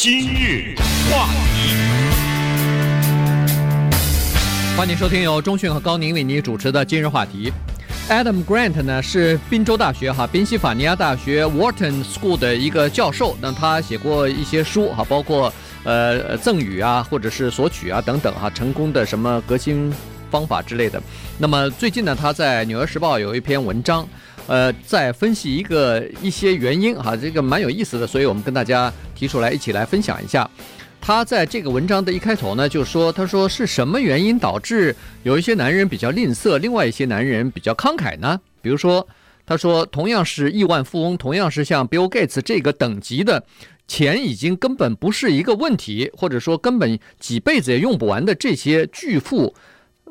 [0.00, 0.76] 今日
[1.10, 1.74] 话题，
[4.76, 7.52] 欢迎收听由中讯和高宁为你主持的今日话题。
[8.08, 19.92] Adam Grant 呢是宾州大学哈宾夕法尼亚大学 Wharton School 的一个教授，那他写过一些书哈，包括呃赠与啊，或者是索取啊等等哈，成功的什么革新
[20.30, 21.02] 方法之类的。
[21.38, 24.08] 那么最近呢，他在《纽约时报》有一篇文章，
[24.48, 30.50] 呃，在分析一个一些原因哈，这个蛮有意思的，所以我们跟大家提出来一起来分享一下。
[31.00, 38.40] 他在这个文章的一开头呢，就说：“他说是什么原因导致有一些男人比较吝啬，另外一些男人比较慷慨呢？
[38.62, 39.06] 比如说，
[39.44, 43.44] 他说同样是亿万富翁，同样是像 Bill Gates 这个等级的，
[43.86, 49.54] 钱已经根本不是一个问题，或者说根本几辈子也用不完的这些巨富。”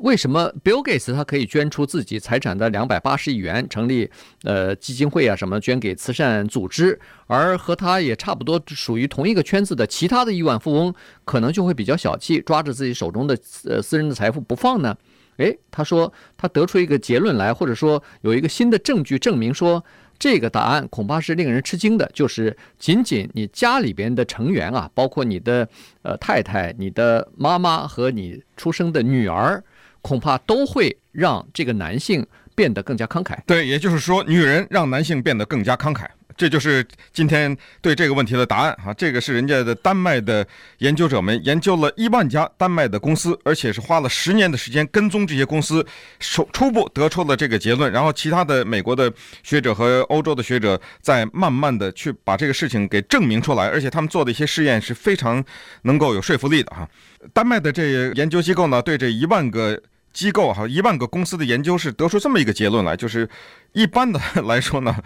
[0.01, 4.09] 为什么 Bill Gates 他可以捐出自己财产的两百八十亿元，成立
[4.43, 10.93] 呃基金会啊什么，捐给慈善组织，而和他也差不多属于同一个圈子的其他的亿万富翁，
[11.25, 14.95] 可能就会比较小气，抓着自己手中的呃私人的财富不放呢？
[15.37, 19.83] 诶，他说他得出一个结论来，或者说有一个新的证据证明说，
[20.17, 25.67] 这个答案恐怕是令人吃惊的，就是仅仅你家里边的成员啊，包括你的
[26.01, 29.63] 呃太太、你的妈妈和你出生的女儿。
[30.07, 33.37] 恐怕都会让这个男性变得更加慷慨。
[33.45, 36.05] 对，也就是说，女人让男性变得更加慷慨，
[36.37, 38.93] 这就是今天对这个问题的答案哈。
[38.93, 45.85] 这个是人家的丹麦的研究者们研究了一万家丹麦的公司，而且是花了十年的时间跟踪这些公司，
[46.19, 47.91] 初初步得出了这个结论。
[47.91, 49.11] 然后，其他的美国的
[49.43, 55.43] 学者和欧洲的学者在慢慢的去把这个事情给证明出来，而且他们做的一些试验是非常
[55.81, 56.87] 能够有说服力的哈。
[57.33, 59.79] 丹麦的这研究机构呢，对这一万个。
[60.17, 63.29] 机构哈，一万个公司的研究是得出这么一个结论来，就是
[63.73, 64.97] 一般的来说呢，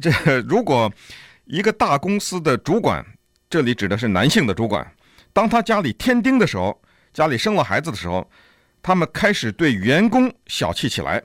[0.00, 0.10] 这
[0.48, 0.90] 如果
[1.44, 3.04] 一个大公司的主管，
[3.50, 4.90] 这里指的是男性的主管，
[5.34, 6.80] 当他家里添丁的时候，
[7.12, 8.26] 家里生了孩子的时候，
[8.82, 11.22] 他们开始对员工小气起来，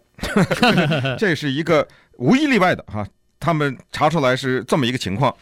[1.17, 3.07] 这是一个无一例外的哈，
[3.39, 5.33] 他们查出来是这么一个情况。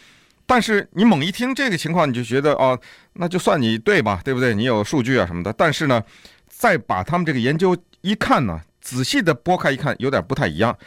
[0.46, 2.80] 但是你猛一听这个情况，你就觉得哦，
[3.14, 4.54] 那就算你对吧，对不对？
[4.54, 6.04] 你有数据啊什么的，但是呢，
[6.48, 7.76] 再把他们这个研究。
[8.02, 10.78] 一看呢，仔细的拨开一看，有点不太一样。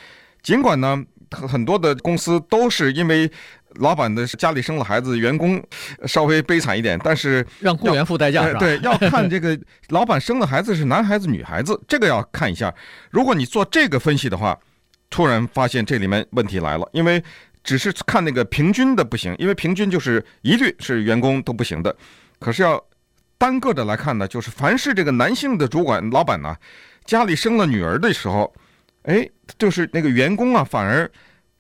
[0.43, 3.31] 尽管呢，很多的公司都是因为
[3.75, 5.63] 老板的家里生了孩子，员工
[6.07, 8.59] 稍微悲惨一点，但是让雇员付代价是吧？
[8.59, 9.59] 对，要看 这个
[9.91, 12.75] 老板生的孩子是男孩子女孩子，这个要看一下。
[13.11, 14.59] 如果你做这个分析的话，
[15.11, 17.23] 突然发现这里面问题来了，因为
[17.63, 21.95] 只是看那个平均的不行，因为平均就是一律是员工都不行的。
[22.39, 22.83] 可是要
[23.37, 26.57] 单个的来看呢，就是凡是这个男性的主管老板呢。
[27.05, 28.53] 家里生了女儿的时候，
[29.03, 29.29] 哎，
[29.59, 31.11] 就是那个员工啊，反而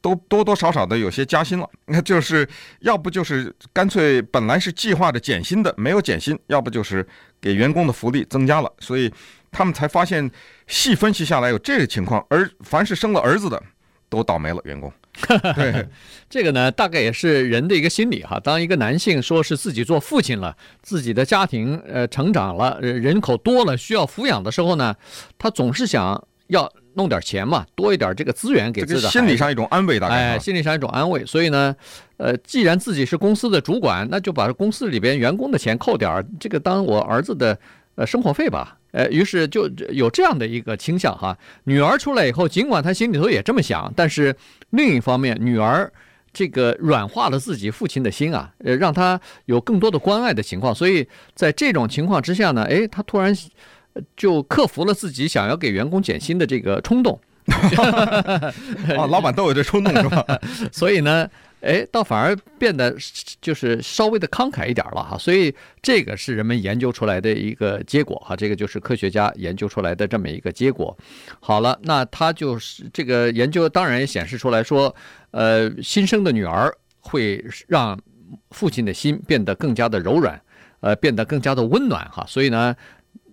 [0.00, 1.68] 都多多少少的有些加薪了。
[1.86, 2.48] 那 就是
[2.80, 7.06] 要不就是干脆本来是计划着减薪的，没有减薪；要不就是
[7.40, 8.72] 给员工的福利增加了。
[8.78, 9.12] 所以
[9.50, 10.30] 他们才发现，
[10.66, 12.24] 细分析下来有这个情况。
[12.30, 13.62] 而凡是生了儿子的，
[14.10, 14.92] 都倒霉了，员工。
[15.56, 15.86] 对，
[16.28, 18.38] 这个呢，大概也是人的一个心理哈。
[18.38, 24.94] 当一个男性说是自己做父亲了，自己的家庭呃成长了，人口多了，需要抚养的时候呢，
[25.36, 29.08] 他总是想要弄点钱嘛，多一点这个资源给自己的。
[29.08, 31.26] 心理上一种安慰，大概哎，心理上一种安慰。
[31.26, 31.74] 所以呢，
[32.16, 37.58] 呃，既然自己是公司的主管，那就把公司里边员工的钱扣点儿，这个当我儿子的
[37.96, 38.76] 呃生活费吧。
[38.92, 41.36] 呃，于是就有这样的一个倾向哈。
[41.64, 44.34] 女儿出来以后，尽管她心里头也这么想，但是
[44.70, 45.92] 另一方面，女儿
[46.32, 50.74] 这个软化了自己父亲的心啊，呃，让他有更多的关爱的情况。
[50.74, 53.36] 所以在这种情况之下呢，哎，他突然
[54.16, 57.20] 就克服了自己想要给员工减薪的这个冲动。
[57.46, 58.52] 啊，
[59.10, 60.24] 老板都有这冲动是吧？
[60.72, 61.28] 所以呢。
[61.60, 62.96] 哎，倒反而变得
[63.40, 70.96] 就是稍微的慷慨一点了哈，所以这个是人们研究出来的一个结果哈，这个就是科学家研究出来的这么一个结果。
[71.38, 74.94] 好了，那他就是这个研究当然也显示出来说，
[75.32, 77.98] 呃，新生的女儿会让
[78.50, 80.40] 父亲的心变得更加的柔软，
[80.80, 82.74] 呃，变得更加的温暖哈，所以呢，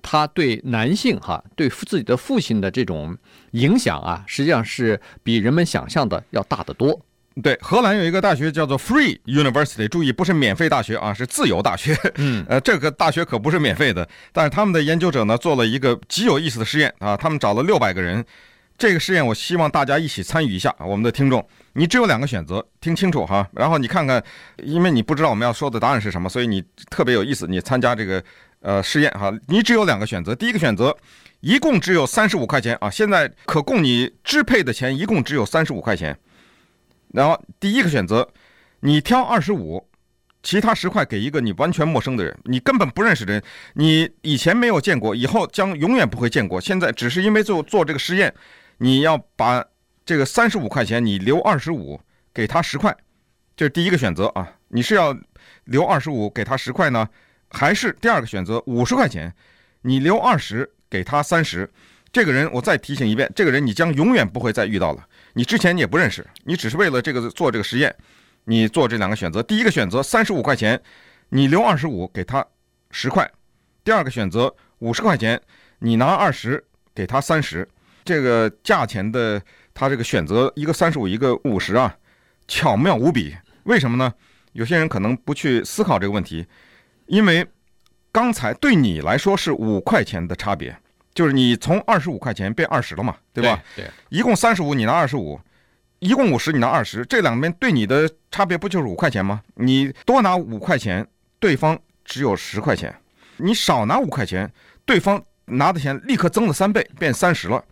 [0.01, 3.17] 他对男性哈，对自己的父亲的这种
[3.51, 6.99] 影响啊，实际上是比人们想象的要大得多。
[7.43, 11.95] 对，荷兰有一个大学叫做 Free University，注意不是免费大学啊，是自由大学。
[12.15, 14.07] 嗯， 呃，这个大学可不是免费的。
[14.31, 18.25] 但是他们的研究者呢，做了一个极有意思的实验啊，他们找了六百个人。
[18.77, 20.73] 这个实验我希望大家一起参与一下。
[20.79, 23.47] 我们的听众，你只有两个选择，听清楚哈。
[23.53, 24.23] 然后你看看，
[24.57, 27.47] 因为你不知道我们要说的答案是什么，所以你特别有意思。
[27.47, 28.23] 你参加这个
[28.61, 30.33] 呃实验哈，你只有两个选择。
[30.33, 30.95] 第一个选择，
[31.39, 36.17] 一共只有三十五块钱啊，现在可供你支配的钱一共只有三十五块钱。
[37.13, 38.27] 然后第一个选择，
[38.81, 39.87] 你挑二十五，
[40.43, 43.43] 其他十块给一个你完全陌生的人，你根本不认识的人，
[43.73, 46.59] 你以前没有见过，以后将永远不会见过。
[46.59, 48.33] 现在只是因为做做这个实验，
[48.77, 49.65] 你要把
[50.05, 51.99] 这个三十五块钱你留二十五，
[52.33, 52.95] 给他十块，
[53.55, 54.53] 这是第一个选择啊。
[54.69, 55.17] 你是要
[55.65, 57.07] 留二十五给他十块呢，
[57.49, 59.33] 还是第二个选择五十块钱，
[59.81, 61.69] 你留二十给他三十？
[62.11, 65.05] 这个人我再提醒一遍，这个人你将永远不会再遇到了。
[65.37, 67.95] 你之前你也不认识，你只是为了这个做这个实验，
[68.45, 69.43] 你做这两个选择。
[69.43, 70.81] 第一个选择三十五块钱，
[71.29, 72.43] 你留二十五给他
[72.89, 73.23] 十块；
[73.83, 75.39] 第二个选择五十块钱，
[75.77, 77.67] 你拿二十给他三十。
[78.03, 79.39] 这个价钱的
[79.75, 81.95] 他这个选择一个三十五，一个五十啊，
[82.47, 83.37] 巧妙无比。
[83.65, 84.11] 为什么呢？
[84.53, 86.47] 有些人可能不去思考这个问题，
[87.05, 87.45] 因为
[88.11, 90.75] 刚才对你来说是五块钱的差别。
[91.17, 93.59] 就是你从二十五块钱变二十了嘛，对吧？
[93.75, 95.39] 对，对，一共三十五，你拿二十五，
[95.97, 99.41] 一共五十，你拿二十，这两边对你的差别不就是五块钱吗？
[99.55, 101.03] 你多拿五块钱，
[101.39, 101.75] 对方
[102.05, 102.91] 只有十块钱；
[103.37, 104.47] 你少拿五块钱，
[104.85, 107.65] 对方拿的钱立刻增了三倍，变三十了。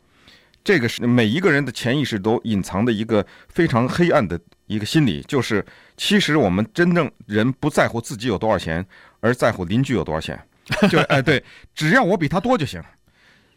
[0.64, 5.64] 这个是每一个人的潜意识都隐藏的一个非常黑暗的一个心理，就是
[5.96, 8.84] 其实我们真正人不在乎自己有多少钱，
[9.20, 10.44] 而在乎邻居有多少钱。
[10.90, 11.44] 就哎，对，
[11.76, 12.82] 只要我比他多就行。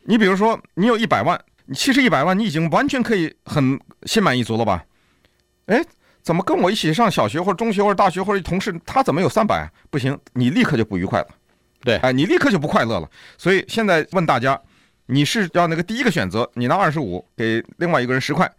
[0.09, 4.83] 你比如说，你有一百万，你其实一百万你已经完全可以很心满意足了吧？
[5.67, 5.85] 哎，
[6.23, 9.71] 怎么跟我一起上小学或者中学或者大学或者同事，他怎么有三百？
[9.91, 11.27] 不行，你立刻就不愉快了。
[11.83, 13.11] 对，哎，你立刻就不快乐了。
[13.37, 14.59] 所以现在问大家，
[15.05, 18.51] 你是要那个第一个选择，你拿二十五给另外一个人十块，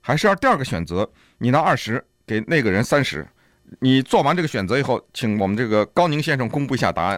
[0.00, 1.08] 还是要第二个选择，
[1.38, 3.24] 你拿二十给那个人三十？
[3.78, 7.16] 你做完这个选择以后，请我们这个高宁先生公布一下答案。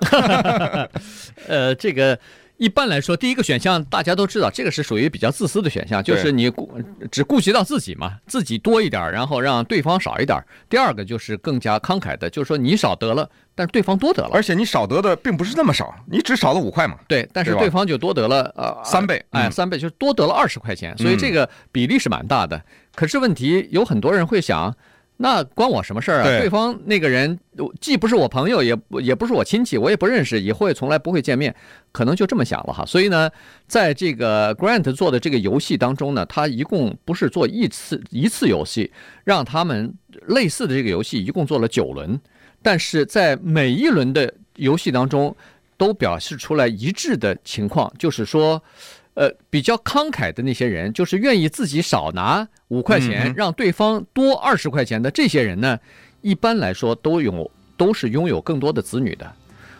[1.48, 2.18] 呃，这个。
[2.60, 6.70] 一般来说，第一个选项大家都知道，这个是属于比较自私的选项，就是你顾
[7.10, 10.38] 只顾及到自己嘛，自己多一点，然后让对方少一点。
[10.68, 16.98] 第二个就是更加慷慨的，就是说你少得了，但是对方多得了，而且你少得的并不是那么少，你只少了五块嘛。
[17.08, 22.62] 对，但是对方就多得了呃三倍，哎，三倍就是多得了二十块钱，所以这个比例是蛮大的。
[22.94, 24.76] 可是问题有很多人会想。
[25.22, 26.24] 那关我什么事儿啊？
[26.24, 27.38] 对方那个人
[27.78, 31.54] 既不是我朋友，也也不是我亲戚，我也不认识，以后也从来不会见面，
[31.92, 32.86] 可能就这么想了哈。
[32.86, 33.30] 所以呢，
[33.66, 38.90] 在这个 Grant 做的这个游戏当中呢，他一共不是做一次一次游戏，
[39.24, 39.92] 让他们
[40.28, 42.18] 类似的这个游戏一共做了九轮，
[42.62, 45.36] 但是在每一轮的游戏当中，
[45.76, 48.62] 都表示出来一致的情况，就是说。
[49.14, 55.78] 呃，比较慷慨的那些人，就是愿意自己少拿五块钱，让对方多二十块钱的这些人呢，
[56.22, 59.30] 一般来说都有都是拥有更多的子女的，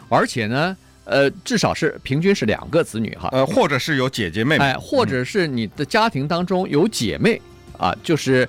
[0.09, 7.41] 而且呢，呃，至少是平均是两个子女哈，呃，或者是有姐姐妹妹，哎，或者是你的家庭当中有姐妹
[7.79, 8.47] 啊，就是，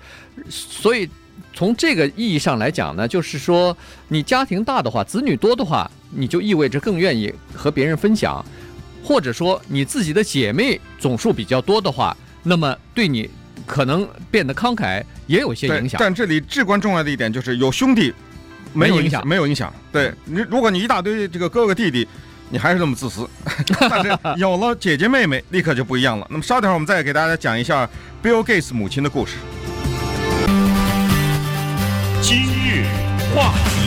[0.50, 1.08] 所以
[1.54, 3.76] 从这个意义上来讲呢，就是说
[4.08, 8.44] 你家庭大的话，子女多的话，你就意味着更愿意和别人分享。
[9.04, 13.30] 或者说你自己的姐妹总数比较多的话，那么对你
[13.66, 16.00] 可能变得慷慨也有些影响。
[16.00, 18.14] 但这里至关重要的一点就是有兄弟
[18.74, 19.74] 没有影响，没有影响。
[19.92, 22.08] 对你，如果你一大堆这个哥哥弟弟，
[22.50, 23.28] 你还是那么自私。
[23.90, 26.28] 但是有了姐姐妹妹，立刻就不一样了。
[26.30, 27.90] 那么稍等会儿我们再给大家讲一下
[28.24, 29.34] Bill Gates 母亲的故事。
[32.22, 32.86] 今日
[33.36, 33.81] 话题。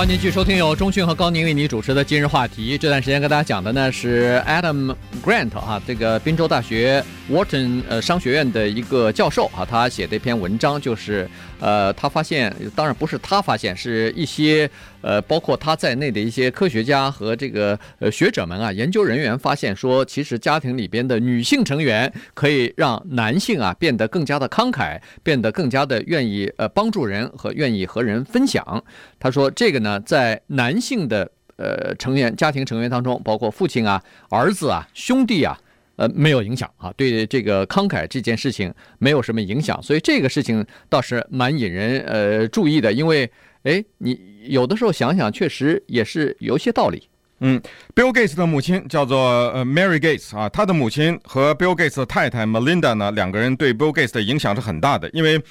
[0.00, 2.78] 欢迎继续收听由中讯和高宁为你主持的今日话题。
[2.78, 11.28] 这段时间跟大家讲的呢是 Adam Grant 哈，这个宾州大学 Wharton 呃商学院的一个教授啊，他写的一篇文章，就是
[11.60, 14.70] 呃他发现，当然不是他发现，是一些
[15.02, 28.84] 呃包括他在内的一些科学家和这个呃学者们啊，研究人员发现说，其实家庭里边的女性成员可以让男性啊变得更加的慷慨，变得更加的愿意呃帮助人和愿意和人分享。
[29.18, 29.98] 他说这个呢。
[30.10, 35.56] 在男性的呃成员家庭成员当中，包括父亲啊、儿子啊、兄弟啊，
[35.96, 43.30] 呃，没有影响啊，对这个慷慨这件事情没有什么影响，所以这个事情倒是蛮引人呃注意的，因为
[43.62, 47.08] 哎，你有的时候想想，确实也是有些道理。
[47.42, 47.58] 嗯
[47.94, 49.18] ，Bill Gates 的母亲叫做
[49.52, 55.42] 呃 Mary Gates 啊，他的母亲和 Bill Gates 的太太 Melinda 呢，两个人对 Bill Gates 的影响是很大的，因为。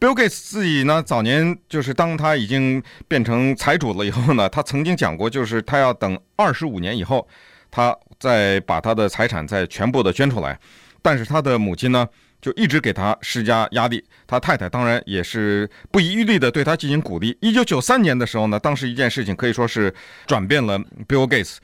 [0.00, 7.26] Bill Gates 自己呢，早年就是当他已经变成财主了以后呢，他曾经讲过，就是他要等二十五年以后，
[7.70, 10.58] 他再把他的财产再全部的捐出来。
[11.00, 12.06] 但是他的母亲呢，
[12.44, 14.04] 就一直给他施加压力。
[14.26, 17.34] 他太太当然也是不遗余力的对他进行鼓励。
[17.40, 19.94] 一九九三年的时候呢，当时一件事情可以说是
[20.26, 21.56] 转变了 Bill Gates。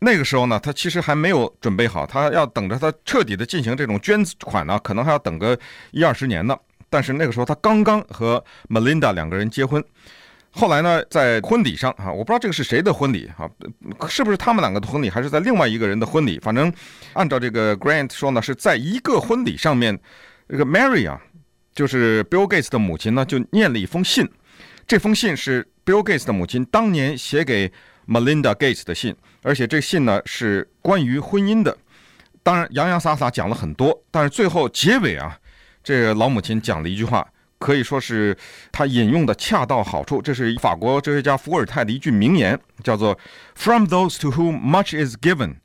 [0.00, 5.56] 那个时候呢，他其实还没有准备好，他要等着他彻底的进行这种捐款呢，可能还要等个
[5.92, 6.56] 一二十年呢。
[6.90, 9.82] 但是那个时候他刚刚和 Melinda 两个人结婚，
[10.56, 13.46] 后来呢，在婚礼上啊，我不知道这个是谁的婚礼啊，
[14.08, 16.38] 是不是他们两个的婚礼，还是在另外一个人的婚礼？
[16.40, 16.72] 反正
[17.12, 20.00] 按照这个 Grant 说呢，是在一个婚礼上面，
[20.48, 21.20] 这个 Mary 啊，
[21.74, 24.26] 就是 Bill Gates 的母亲呢，就念了一封信。
[24.86, 27.70] 这封信是 Bill Gates 的母亲当年写给
[28.08, 31.76] Melinda Gates 的信，而且这信呢是关于婚姻的。
[32.42, 35.38] 当然洋洋洒洒讲了很多，但是最后结尾啊，
[35.84, 37.28] 这个老母亲讲了一句话。
[37.58, 38.36] 可以说是
[38.70, 40.20] 他引用的恰到好处。
[40.20, 43.18] 这是法国哲学家伏尔泰的一句名言，叫做
[43.54, 45.56] “From those to whom much is given,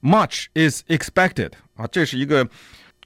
[0.00, 2.48] much is expected。”啊，这是一个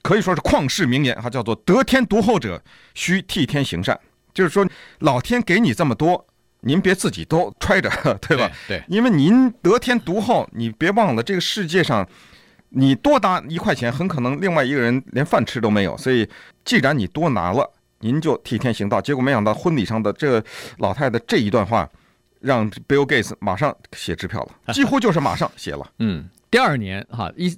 [0.03, 2.61] 可以说是旷世名言，哈，叫做“得天独厚者
[2.93, 3.99] 须替天行善”。
[4.33, 4.67] 就是说，
[4.99, 6.27] 老天给你这么多，
[6.59, 7.89] 您别自己都揣着，
[8.21, 8.51] 对吧？
[8.67, 12.07] 对，对，因为您得天独厚，你别忘了这个世界上，
[12.69, 15.97] 你多拿一块钱，很可能另外一个人连饭吃都没有。
[15.97, 16.29] 所以，
[16.63, 17.71] 既然你多拿了。
[18.05, 20.43] 您就替天行道，结果没想到婚礼上的这
[20.77, 21.89] 老太太这一段话，
[22.39, 25.91] 让 Bill Gates 马上写支票了， 几乎就是马上写了。
[25.97, 27.57] 嗯，第二年哈，一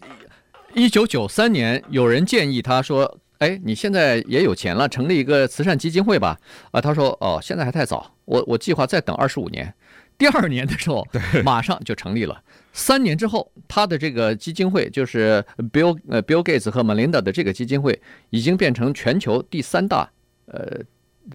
[0.73, 6.39] 一九九三年，有人建议他说：“哎，你现在也有钱了，成立一个慈善基金会吧？”
[6.71, 9.73] 啊，他说：“哦，现在还太早，我我计划再等二十五年。
[10.17, 11.05] ”第二年的时候，
[11.43, 12.41] 马上就成立了。
[12.71, 20.09] 三年之后，他的这个基金会就是 Bill 呃 Bill Gates 和 Melinda 的这个基金会，已经变成全球第三大。
[20.47, 20.79] 呃，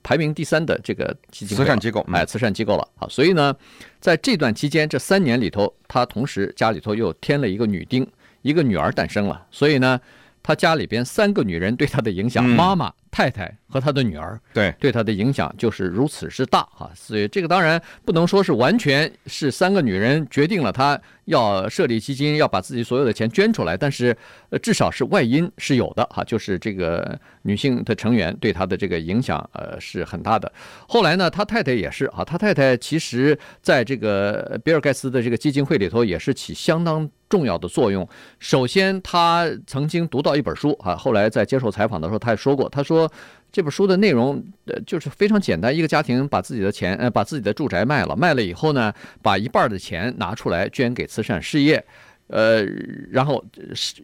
[0.02, 3.06] 排名第三的这个基金，慈善机构，哎，慈善机构了啊。
[3.08, 3.54] 所以呢，
[4.00, 8.06] 在这段期间，这三年里头，他同时家里头又添了一个女丁，
[8.40, 9.46] 一个女儿诞生了。
[9.50, 10.00] 所以呢，
[10.42, 16.90] 他家里边三个女人对他的影响，妈妈、太太和他的女儿，对，对他的影响就是如此之大哈。
[16.96, 21.00] 所以这个当然不能说是完全是三个女人决定了他。
[21.26, 24.14] 要设立基金，要把自己所有的钱捐出来，但是
[24.50, 30.52] 呃，至少是外因是有的哈，就是这个女性的成员对他的这个影响呃是很大的。
[30.88, 38.06] 后来呢，他太太也是啊，他太太其实在这个比尔盖茨的这个基金会里头也是起相当重要的作用。
[38.40, 43.01] 首先，他曾经读到一本书啊，后来在接受采访的时候，他也说过，他说。
[43.50, 45.74] 这本书的内容，呃，就是非常简单。
[45.76, 51.84] 一个家庭把自己的钱，呃，把自己的住宅卖了，卖了以后呢，把一半的钱拿出来捐给慈善事业，
[52.32, 52.64] 呃，
[53.10, 53.44] 然后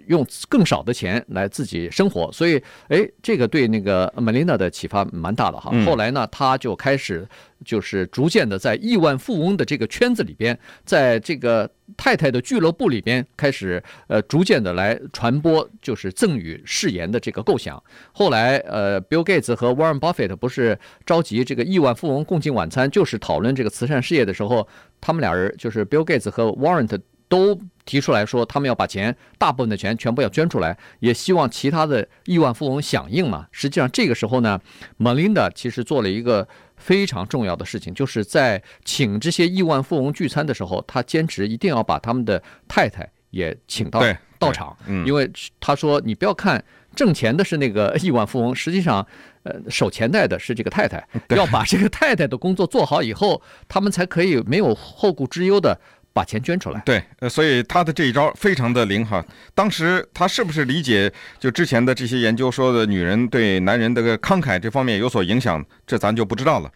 [0.07, 2.31] 用更少的钱来自己生活。
[2.31, 5.73] 所以，哎，这个对那个 Melinda 的启发蛮大的哈。
[5.85, 7.27] 后来呢，他就开始。
[7.65, 17.83] 就是逐渐的在亿万富翁的这个圈子里边，在这个太太的俱乐部里边开始呃逐渐的来传播，就是赠与誓言的这个构想。
[18.13, 24.69] 后来呃，Bill Gates 和 Warren Buffett 不是召集这个亿万富翁共进晚餐，就是讨论这个慈善事业的时候，
[25.01, 26.87] 他们俩人就是 Bill Gates 和 Warren
[27.29, 33.47] 都提出来说，他们要把钱大部分的钱全部要捐出来，也希望其他的亿万富翁响应嘛。
[33.53, 34.61] 实际上这个时候呢
[34.99, 36.49] ，Melinda 其实做了一个。
[36.79, 44.01] 非常重要的事情，就是在请这些亿万富翁聚餐的时候，他坚持一定要把他们的太太也请到
[44.39, 49.05] 到场，因为他说，你不要看挣钱的是那个亿万富翁，实际上，
[49.43, 51.05] 呃，守钱袋的是这个太太，
[51.35, 55.77] 要把这个太太的工作做好以后，他们才可以没有后顾之忧的。
[56.19, 59.25] 把钱捐出来，对，呃，所以他的这一招非常的灵哈。
[59.55, 66.69] 当时他是不是理解就之前的这些研究说的女人对男人的慷慨这方面有所影响，这咱就不知道了。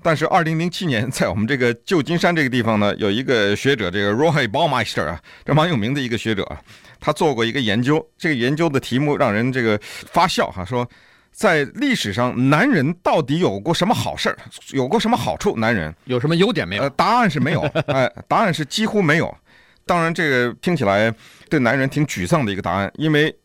[0.00, 6.60] 但是二零零七年在我们这个旧金山这个地方呢，有一个学者，这个 Roy Baumeister 啊，这蛮有名的一个学者啊，
[7.00, 10.88] 他做过一个研究，这个研究的题目让人这个发笑哈，说。
[11.34, 14.38] 在历史上，男人到底有过什么好事儿？
[14.70, 15.56] 有过什么好处？
[15.56, 16.84] 男人有什么优点没有？
[16.84, 17.60] 呃，答案是没有。
[17.88, 19.36] 哎，答案是几乎没有。
[19.84, 21.12] 当然，这个听起来
[21.50, 23.36] 对男人挺沮丧的一个答案，因为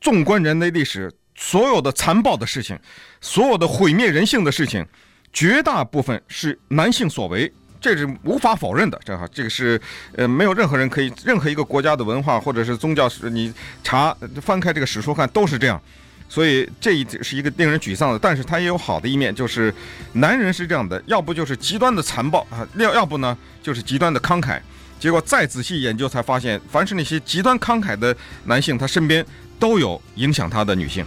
[0.00, 2.76] 纵观人类历史，所有的残暴的事情，
[3.20, 4.84] 所有的毁灭人性的事情，
[5.32, 7.50] 绝大部分是男性所为，
[7.80, 9.00] 这是无法否认的。
[9.04, 9.80] 这哈，这个是
[10.16, 15.80] 呃，没有任何人可以，任何一个国家的文化或者是宗教史，你查翻开这个史书看，都是这样。
[16.28, 19.72] 所以这一是一个令人沮丧的，但是它也有好的一面，就是
[20.14, 24.60] 男人是这样的，要不就是极端的残暴啊，要要不呢就是极端的慷慨。
[24.98, 29.24] 结果再仔细研究才发现，凡是那些极端慷慨的男性，他身边
[29.58, 31.04] 都有影响他的女性。